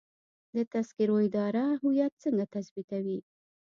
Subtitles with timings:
[0.55, 3.19] د تذکرو اداره هویت څنګه تثبیتوي؟